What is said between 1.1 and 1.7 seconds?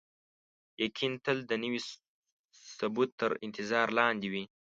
تل د